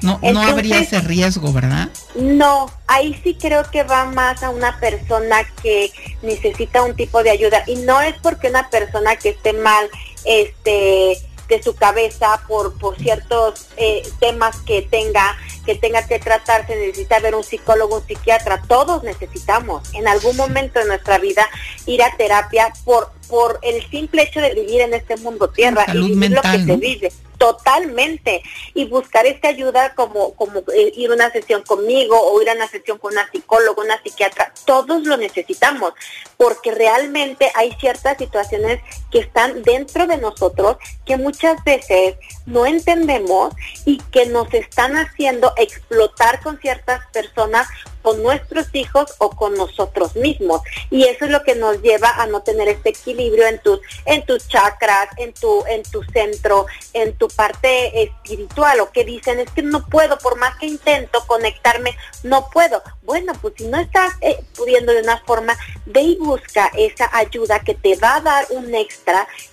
[0.00, 1.88] No, no habría ese riesgo, ¿verdad?
[2.14, 7.30] No, ahí sí creo que va más a una persona que necesita un tipo de
[7.30, 9.88] ayuda y no es porque una persona que esté mal,
[10.24, 16.74] este de su cabeza por, por ciertos eh, temas que tenga que tenga que tratarse,
[16.74, 21.46] necesita ver un psicólogo, un psiquiatra, todos necesitamos en algún momento de nuestra vida
[21.86, 25.98] ir a terapia por por el simple hecho de vivir en este mundo tierra y
[25.98, 28.40] vivir lo que se vive totalmente.
[28.72, 32.52] Y buscar esta ayuda como, como eh, ir a una sesión conmigo o ir a
[32.54, 35.92] una sesión con una psicóloga, una psiquiatra, todos lo necesitamos
[36.36, 38.80] porque realmente hay ciertas situaciones
[39.12, 45.52] que están dentro de nosotros que muchas veces no entendemos y que nos están haciendo
[45.56, 47.68] explotar con ciertas personas
[48.02, 50.60] con nuestros hijos o con nosotros mismos.
[50.90, 54.26] Y eso es lo que nos lleva a no tener este equilibrio en tus, en
[54.26, 59.50] tus chakras, en tu, en tu centro, en tu parte espiritual, o que dicen es
[59.52, 62.82] que no puedo, por más que intento conectarme, no puedo.
[63.02, 67.60] Bueno, pues si no estás eh, pudiendo de una forma, ve y busca esa ayuda
[67.60, 68.74] que te va a dar un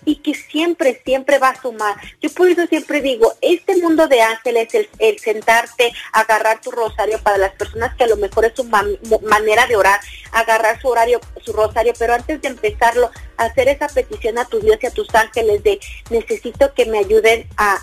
[0.06, 1.96] y que siempre, siempre va a sumar.
[2.22, 7.20] Yo por eso siempre digo, este mundo de ángeles, el, el sentarte, agarrar tu rosario
[7.20, 10.00] para las personas que a lo mejor es su manera de orar,
[10.32, 14.78] agarrar su horario, su rosario, pero antes de empezarlo, hacer esa petición a tu Dios
[14.82, 17.80] y a tus ángeles de necesito que me ayuden a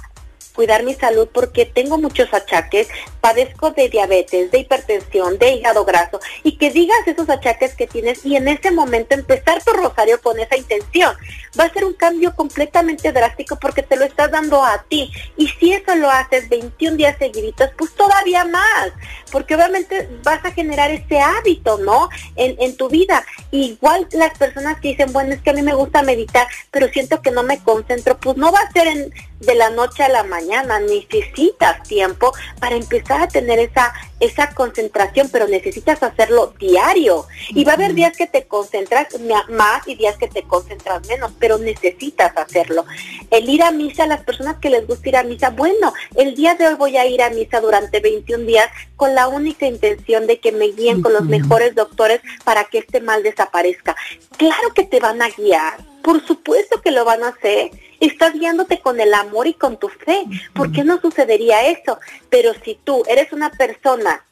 [0.57, 2.89] cuidar mi salud porque tengo muchos achaques,
[3.21, 8.25] padezco de diabetes, de hipertensión, de hígado graso, y que digas esos achaques que tienes
[8.25, 11.15] y en ese momento empezar tu rosario con esa intención.
[11.59, 15.11] Va a ser un cambio completamente drástico porque te lo estás dando a ti.
[15.37, 18.93] Y si eso lo haces 21 días seguiditos, pues todavía más,
[19.31, 22.09] porque obviamente vas a generar ese hábito, ¿no?
[22.35, 23.25] En, en tu vida.
[23.51, 27.21] Igual las personas que dicen, bueno, es que a mí me gusta meditar, pero siento
[27.21, 30.25] que no me concentro, pues no va a ser en, de la noche a la
[30.25, 37.27] mañana, necesitas tiempo para empezar a tener esa esa concentración, pero necesitas hacerlo diario.
[37.51, 39.09] Y va a haber días que te concentras
[39.51, 42.87] más y días que te concentras menos, pero necesitas hacerlo.
[43.31, 46.55] El ir a misa, las personas que les gusta ir a misa, bueno, el día
[46.55, 50.41] de hoy voy a ir a misa durante 21 días con la única intención de
[50.41, 53.97] que me guíen con los mejores doctores para que este mal desaparezca.
[54.39, 57.71] Claro que te van a guiar, por supuesto que lo van a hacer
[58.01, 60.25] estás guiándote con el amor y con tu fe.
[60.55, 61.99] ¿Por qué no sucedería eso?
[62.31, 64.25] Pero si tú eres una persona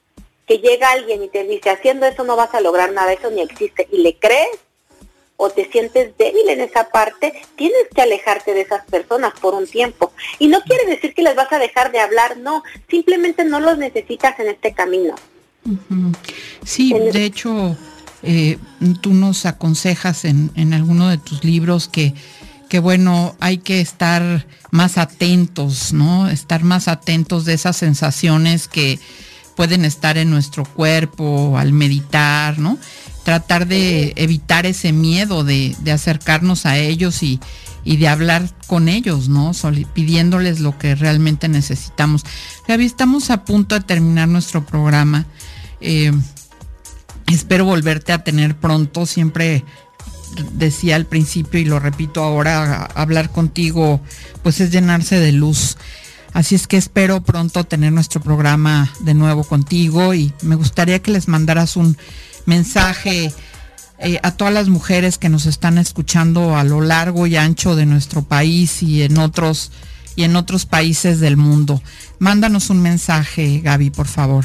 [0.47, 3.41] que llega alguien y te dice, haciendo eso no vas a lograr nada, eso ni
[3.41, 4.59] existe, y le crees,
[5.37, 9.67] o te sientes débil en esa parte, tienes que alejarte de esas personas por un
[9.67, 10.13] tiempo.
[10.39, 13.79] Y no quiere decir que les vas a dejar de hablar, no, simplemente no los
[13.79, 15.15] necesitas en este camino.
[16.65, 17.77] Sí, de hecho,
[18.23, 18.59] eh,
[19.01, 22.15] tú nos aconsejas en, en alguno de tus libros que
[22.75, 26.29] que bueno, hay que estar más atentos, ¿no?
[26.29, 28.99] Estar más atentos de esas sensaciones que
[29.55, 32.77] pueden estar en nuestro cuerpo al meditar, ¿no?
[33.23, 37.39] Tratar de evitar ese miedo de, acercarnos a ellos y,
[37.85, 39.53] de hablar con ellos, ¿no?
[39.93, 42.25] pidiéndoles lo que realmente necesitamos.
[42.67, 45.27] Gaby, estamos a punto de terminar nuestro programa.
[45.81, 46.11] Eh,
[47.29, 49.07] espero volverte a tener pronto.
[49.07, 49.65] Siempre
[50.53, 54.01] decía al principio y lo repito ahora, hablar contigo
[54.43, 55.77] pues es llenarse de luz.
[56.33, 61.13] Así es que espero pronto tener nuestro programa de nuevo contigo y me gustaría que
[61.13, 61.97] les mandaras un
[62.45, 63.33] mensaje
[63.99, 67.87] eh, a todas las mujeres que nos están escuchando a lo largo y ancho de
[67.87, 69.71] nuestro país y en otros
[70.17, 71.83] y en otros países del mundo.
[72.19, 74.45] Mándanos un mensaje, Gaby, por favor.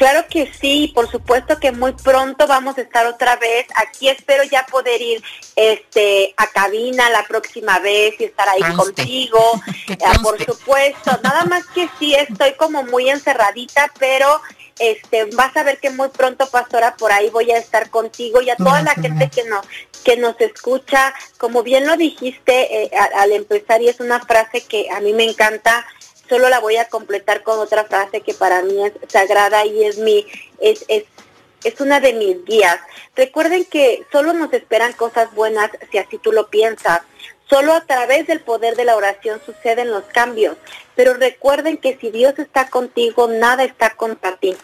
[0.00, 3.66] Claro que sí, por supuesto que muy pronto vamos a estar otra vez.
[3.76, 5.22] Aquí espero ya poder ir
[5.56, 9.38] este a cabina la próxima vez y estar ahí contigo.
[10.06, 14.40] Ah, por supuesto, nada más que sí estoy como muy encerradita, pero
[14.78, 18.48] este vas a ver que muy pronto, pastora, por ahí voy a estar contigo y
[18.48, 19.66] a toda la gente que nos
[20.04, 24.88] que nos escucha, como bien lo dijiste eh, al empezar y es una frase que
[24.90, 25.86] a mí me encanta
[26.30, 29.98] solo la voy a completar con otra frase que para mí es sagrada y es
[29.98, 30.24] mi,
[30.60, 31.04] es, es,
[31.64, 32.78] es una de mis guías.
[33.16, 37.00] Recuerden que solo nos esperan cosas buenas si así tú lo piensas.
[37.48, 40.56] Solo a través del poder de la oración suceden los cambios.
[40.94, 44.56] Pero recuerden que si Dios está contigo, nada está contra ti.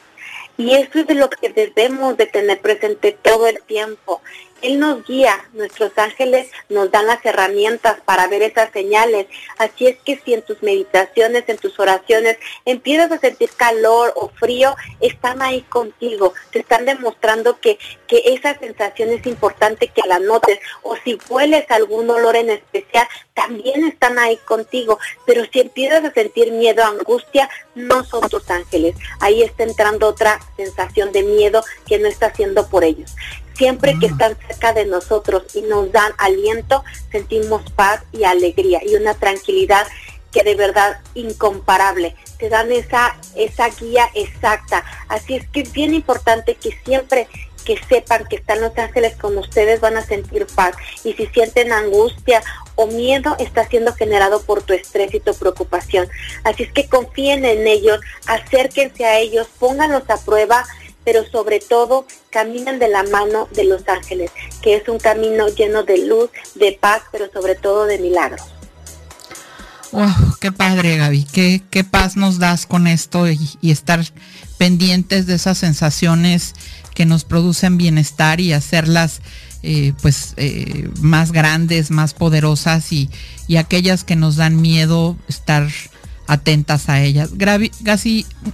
[0.57, 4.23] Y eso es de lo que debemos de tener presente todo el tiempo.
[4.67, 9.29] Él nos guía, nuestros ángeles nos dan las herramientas para ver esas señales.
[9.59, 14.29] Así es que si en tus meditaciones, en tus oraciones, empiezas a sentir calor o
[14.29, 16.35] frío, están ahí contigo.
[16.51, 20.59] Te están demostrando que, que esa sensación es importante que la notes.
[20.83, 24.99] O si hueles algún olor en especial, también están ahí contigo.
[25.27, 28.97] Pero si empiezas a sentir miedo, angustia, no son tus ángeles.
[29.21, 33.15] Ahí está entrando otra sensación de miedo que no está haciendo por ellos.
[33.57, 34.13] Siempre que mm.
[34.13, 39.87] están cerca de nosotros y nos dan aliento, sentimos paz y alegría y una tranquilidad
[40.33, 42.15] que de verdad incomparable.
[42.39, 44.85] Te dan esa, esa guía exacta.
[45.09, 47.29] Así es que es bien importante que siempre
[47.67, 50.75] que sepan que están los ángeles con ustedes van a sentir paz.
[51.05, 52.43] Y si sienten angustia
[52.77, 56.09] o miedo, está siendo generado por tu estrés y tu preocupación.
[56.45, 60.65] Así es que confíen en ellos, acérquense a ellos, pónganlos a prueba
[61.07, 65.85] pero sobre todo caminan de la mano de los ángeles, que es un camino lleno
[65.85, 68.43] de luz, de paz, pero sobre todo de milagros.
[69.93, 74.05] Wow, qué padre Gaby, qué, qué paz nos das con esto y, estar
[74.59, 76.55] pendientes de esas sensaciones
[76.93, 79.21] que nos producen bienestar y hacerlas
[79.63, 83.11] eh, pues eh, más grandes, más poderosas y,
[83.47, 85.69] y aquellas que nos dan miedo estar
[86.27, 87.31] atentas a ellas.
[87.35, 87.71] Gaby,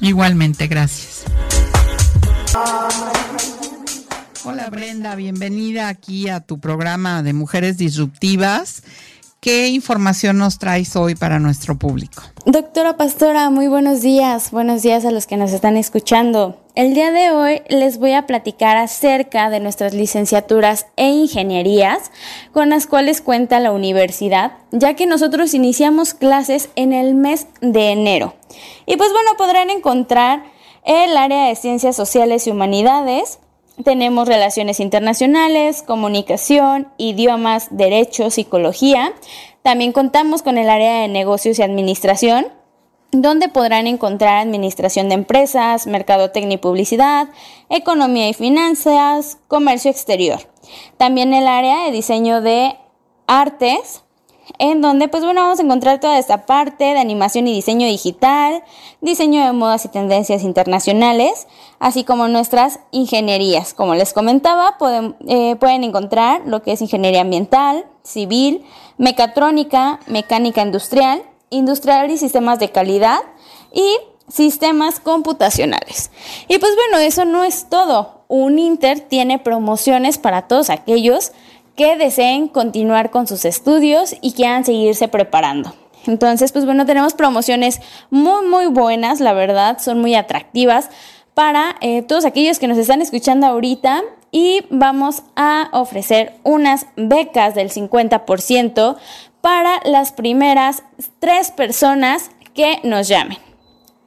[0.00, 1.24] Igualmente, gracias.
[4.44, 8.82] Hola Brenda, bienvenida aquí a tu programa de Mujeres Disruptivas.
[9.38, 12.24] ¿Qué información nos traes hoy para nuestro público?
[12.44, 14.50] Doctora Pastora, muy buenos días.
[14.50, 16.60] Buenos días a los que nos están escuchando.
[16.74, 22.10] El día de hoy les voy a platicar acerca de nuestras licenciaturas e ingenierías
[22.52, 27.90] con las cuales cuenta la universidad, ya que nosotros iniciamos clases en el mes de
[27.90, 28.34] enero.
[28.86, 30.42] Y pues bueno, podrán encontrar
[30.84, 33.38] el área de ciencias sociales y humanidades,
[33.82, 39.12] tenemos relaciones internacionales, comunicación, idiomas, derecho, psicología.
[39.62, 42.46] También contamos con el área de negocios y administración,
[43.12, 47.28] donde podrán encontrar administración de empresas, mercadotecnia y publicidad,
[47.68, 50.40] economía y finanzas, comercio exterior.
[50.96, 52.76] También el área de diseño de
[53.26, 54.01] artes,
[54.58, 58.62] en donde pues bueno vamos a encontrar toda esta parte de animación y diseño digital,
[59.00, 61.46] diseño de modas y tendencias internacionales,
[61.78, 63.74] así como nuestras ingenierías.
[63.74, 68.64] Como les comentaba, pueden, eh, pueden encontrar lo que es ingeniería ambiental, civil,
[68.98, 73.20] mecatrónica, mecánica industrial, industrial y sistemas de calidad
[73.72, 73.96] y
[74.28, 76.10] sistemas computacionales.
[76.48, 78.22] Y pues bueno, eso no es todo.
[78.28, 81.32] Un Inter tiene promociones para todos aquellos
[81.76, 85.74] que deseen continuar con sus estudios y quieran seguirse preparando.
[86.06, 90.90] Entonces, pues bueno, tenemos promociones muy, muy buenas, la verdad, son muy atractivas
[91.34, 97.54] para eh, todos aquellos que nos están escuchando ahorita y vamos a ofrecer unas becas
[97.54, 98.96] del 50%
[99.40, 100.82] para las primeras
[101.20, 103.38] tres personas que nos llamen.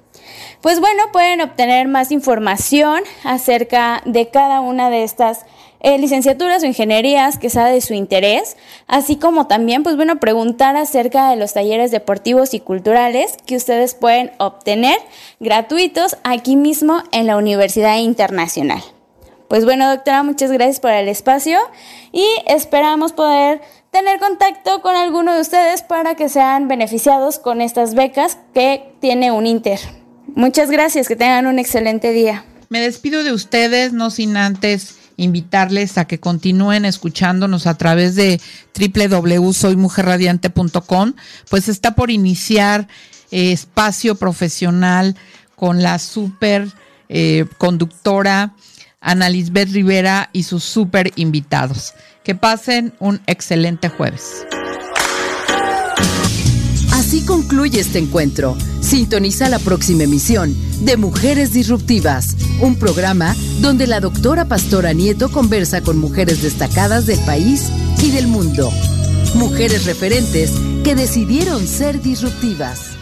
[0.62, 5.46] Pues bueno, pueden obtener más información acerca de cada una de estas
[5.88, 8.58] eh, licenciaturas o ingenierías que sea de su interés,
[8.88, 13.96] así como también, pues bueno, preguntar acerca de los talleres deportivos y culturales que ustedes
[13.96, 14.98] pueden obtener
[15.40, 18.84] gratuitos aquí mismo en la Universidad Internacional.
[19.48, 21.58] Pues bueno, doctora, muchas gracias por el espacio
[22.12, 27.96] y esperamos poder tener contacto con alguno de ustedes para que sean beneficiados con estas
[27.96, 29.80] becas que tiene un Inter.
[30.36, 32.44] Muchas gracias, que tengan un excelente día.
[32.68, 38.40] Me despido de ustedes, no sin antes invitarles a que continúen escuchándonos a través de
[38.80, 41.14] www.soymujerradiante.com,
[41.50, 42.88] pues está por iniciar
[43.32, 45.18] eh, espacio profesional
[45.56, 46.70] con la super
[47.10, 48.54] eh, conductora
[49.02, 51.94] Ana Lisbeth Rivera y sus super invitados.
[52.24, 54.46] Que pasen un excelente jueves.
[56.92, 58.58] Así concluye este encuentro.
[58.88, 65.82] Sintoniza la próxima emisión de Mujeres Disruptivas, un programa donde la doctora Pastora Nieto conversa
[65.82, 67.70] con mujeres destacadas del país
[68.02, 68.72] y del mundo.
[69.36, 70.54] Mujeres referentes
[70.86, 72.97] que decidieron ser disruptivas.